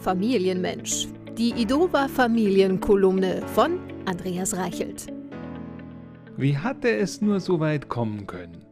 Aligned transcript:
Familienmensch. 0.00 1.08
Die 1.36 1.50
Idova 1.50 2.06
Familienkolumne 2.06 3.42
von 3.48 3.80
Andreas 4.06 4.56
Reichelt. 4.56 5.06
Wie 6.36 6.56
hatte 6.56 6.88
es 6.88 7.20
nur 7.20 7.40
so 7.40 7.58
weit 7.58 7.88
kommen 7.88 8.28
können? 8.28 8.64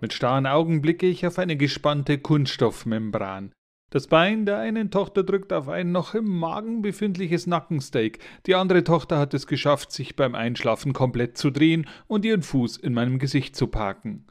Mit 0.00 0.14
starren 0.14 0.46
Augen 0.46 0.80
blicke 0.80 1.06
ich 1.06 1.26
auf 1.26 1.38
eine 1.38 1.56
gespannte 1.58 2.18
Kunststoffmembran. 2.18 3.52
Das 3.90 4.06
Bein 4.06 4.46
der 4.46 4.58
einen 4.58 4.90
Tochter 4.90 5.22
drückt 5.22 5.52
auf 5.52 5.68
ein 5.68 5.92
noch 5.92 6.14
im 6.14 6.26
Magen 6.26 6.80
befindliches 6.80 7.46
Nackensteak. 7.46 8.18
Die 8.46 8.54
andere 8.54 8.84
Tochter 8.84 9.18
hat 9.18 9.34
es 9.34 9.46
geschafft, 9.46 9.92
sich 9.92 10.16
beim 10.16 10.34
Einschlafen 10.34 10.94
komplett 10.94 11.36
zu 11.36 11.50
drehen 11.50 11.86
und 12.06 12.24
ihren 12.24 12.42
Fuß 12.42 12.78
in 12.78 12.94
meinem 12.94 13.18
Gesicht 13.18 13.54
zu 13.54 13.66
parken. 13.66 14.26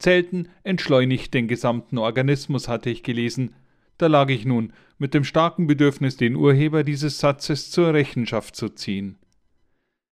Zelten 0.00 0.48
entschleunigt 0.64 1.32
den 1.32 1.46
gesamten 1.46 1.98
Organismus, 1.98 2.68
hatte 2.68 2.90
ich 2.90 3.02
gelesen. 3.04 3.54
Da 3.98 4.06
lag 4.08 4.28
ich 4.28 4.44
nun, 4.44 4.72
mit 4.98 5.14
dem 5.14 5.24
starken 5.24 5.66
Bedürfnis, 5.66 6.16
den 6.16 6.36
Urheber 6.36 6.84
dieses 6.84 7.18
Satzes 7.18 7.70
zur 7.70 7.94
Rechenschaft 7.94 8.56
zu 8.56 8.68
ziehen. 8.68 9.18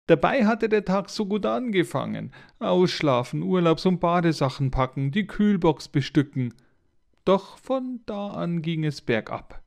Dabei 0.06 0.46
hatte 0.46 0.69
der 0.69 0.84
Tag 0.84 1.10
so 1.10 1.27
gut 1.27 1.45
angefangen. 1.46 2.33
Ausschlafen, 2.59 3.42
Urlaubs- 3.42 3.86
und 3.86 3.98
Badesachen 3.98 4.70
packen, 4.70 5.10
die 5.10 5.27
Kühlbox 5.27 5.88
bestücken. 5.88 6.55
Doch 7.24 7.59
von 7.59 8.00
da 8.06 8.28
an 8.28 8.62
ging 8.62 8.84
es 8.84 9.00
bergab. 9.00 9.62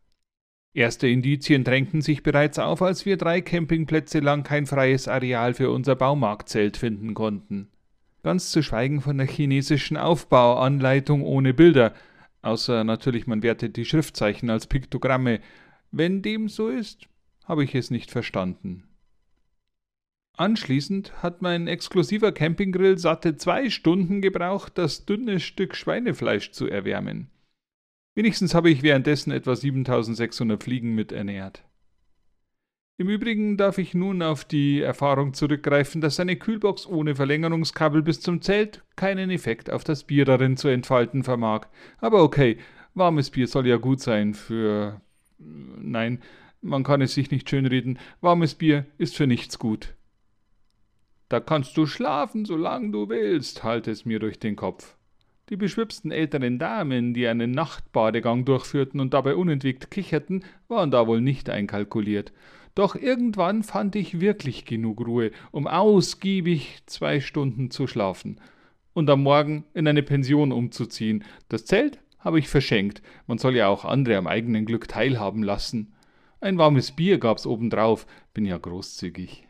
Erste 0.73 1.07
Indizien 1.07 1.63
drängten 1.63 2.01
sich 2.01 2.23
bereits 2.23 2.57
auf, 2.57 2.81
als 2.81 3.05
wir 3.05 3.17
drei 3.17 3.41
Campingplätze 3.41 4.19
lang 4.19 4.43
kein 4.43 4.65
freies 4.65 5.07
Areal 5.07 5.53
für 5.53 5.71
unser 5.71 5.95
Baumarktzelt 5.95 6.77
finden 6.77 7.13
konnten. 7.13 7.67
Ganz 8.23 8.51
zu 8.51 8.61
schweigen 8.61 9.01
von 9.01 9.17
der 9.17 9.27
chinesischen 9.27 9.97
Aufbauanleitung 9.97 11.23
ohne 11.23 11.53
Bilder, 11.53 11.93
außer 12.41 12.83
natürlich 12.83 13.27
man 13.27 13.43
wertet 13.43 13.77
die 13.77 13.85
Schriftzeichen 13.85 14.49
als 14.49 14.67
Piktogramme. 14.67 15.41
Wenn 15.91 16.21
dem 16.21 16.49
so 16.49 16.69
ist, 16.69 17.07
habe 17.45 17.63
ich 17.63 17.75
es 17.75 17.91
nicht 17.91 18.11
verstanden. 18.11 18.83
Anschließend 20.37 21.21
hat 21.21 21.41
mein 21.41 21.67
exklusiver 21.67 22.31
Campinggrill 22.31 22.97
satte 22.97 23.35
zwei 23.35 23.69
Stunden 23.69 24.21
gebraucht, 24.21 24.77
das 24.77 25.05
dünne 25.05 25.41
Stück 25.41 25.75
Schweinefleisch 25.75 26.51
zu 26.51 26.67
erwärmen. 26.67 27.29
Wenigstens 28.15 28.53
habe 28.53 28.69
ich 28.69 28.81
währenddessen 28.81 29.31
etwa 29.31 29.55
7600 29.55 30.63
Fliegen 30.63 30.95
miternährt. 30.95 31.63
Im 32.99 33.07
Übrigen 33.07 33.55
darf 33.55 33.77
ich 33.77 33.93
nun 33.93 34.21
auf 34.21 34.43
die 34.43 34.81
Erfahrung 34.81 35.33
zurückgreifen, 35.33 36.01
dass 36.01 36.19
eine 36.19 36.35
Kühlbox 36.35 36.85
ohne 36.85 37.15
Verlängerungskabel 37.15 38.01
bis 38.01 38.19
zum 38.19 38.41
Zelt 38.41 38.83
keinen 38.97 39.29
Effekt 39.29 39.71
auf 39.71 39.85
das 39.85 40.03
Bier 40.03 40.25
darin 40.25 40.57
zu 40.57 40.67
entfalten 40.67 41.23
vermag. 41.23 41.67
Aber 41.99 42.21
okay, 42.21 42.57
warmes 42.95 43.29
Bier 43.29 43.47
soll 43.47 43.67
ja 43.67 43.77
gut 43.77 44.01
sein 44.01 44.33
für. 44.33 44.99
Nein, 45.37 46.19
man 46.61 46.83
kann 46.83 46.99
es 46.99 47.13
sich 47.13 47.31
nicht 47.31 47.49
schönreden. 47.49 47.99
Warmes 48.19 48.55
Bier 48.55 48.85
ist 48.97 49.15
für 49.15 49.27
nichts 49.27 49.59
gut. 49.59 49.95
Da 51.29 51.39
kannst 51.39 51.77
du 51.77 51.85
schlafen, 51.85 52.43
solange 52.43 52.91
du 52.91 53.07
willst, 53.07 53.63
halt 53.63 53.87
es 53.87 54.03
mir 54.03 54.19
durch 54.19 54.39
den 54.39 54.57
Kopf. 54.57 54.97
Die 55.47 55.55
beschwipsten 55.55 56.11
älteren 56.11 56.59
Damen, 56.59 57.13
die 57.13 57.29
einen 57.29 57.51
Nachtbadegang 57.51 58.43
durchführten 58.43 58.99
und 58.99 59.13
dabei 59.13 59.35
unentwegt 59.35 59.89
kicherten, 59.89 60.43
waren 60.67 60.91
da 60.91 61.07
wohl 61.07 61.21
nicht 61.21 61.49
einkalkuliert. 61.49 62.33
Doch 62.75 62.95
irgendwann 62.95 63.63
fand 63.63 63.95
ich 63.95 64.19
wirklich 64.19 64.65
genug 64.65 65.05
Ruhe, 65.05 65.31
um 65.51 65.67
ausgiebig 65.67 66.79
zwei 66.85 67.19
Stunden 67.19 67.71
zu 67.71 67.87
schlafen 67.87 68.39
und 68.93 69.09
am 69.09 69.23
Morgen 69.23 69.65
in 69.73 69.87
eine 69.87 70.03
Pension 70.03 70.51
umzuziehen. 70.51 71.23
Das 71.47 71.65
Zelt 71.65 71.99
habe 72.19 72.39
ich 72.39 72.49
verschenkt. 72.49 73.01
Man 73.27 73.37
soll 73.37 73.55
ja 73.55 73.67
auch 73.67 73.85
andere 73.85 74.17
am 74.17 74.27
eigenen 74.27 74.65
Glück 74.65 74.87
teilhaben 74.87 75.43
lassen. 75.43 75.93
Ein 76.41 76.57
warmes 76.57 76.91
Bier 76.91 77.17
gab's 77.17 77.45
obendrauf. 77.45 78.05
Bin 78.33 78.45
ja 78.45 78.57
großzügig. 78.57 79.48